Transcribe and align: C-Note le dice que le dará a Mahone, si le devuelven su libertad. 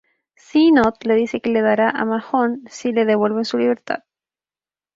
C-Note 0.35 1.05
le 1.07 1.13
dice 1.13 1.41
que 1.41 1.51
le 1.51 1.61
dará 1.61 1.87
a 1.87 2.05
Mahone, 2.05 2.61
si 2.65 2.91
le 2.91 3.05
devuelven 3.05 3.45
su 3.45 3.59
libertad. 3.59 3.99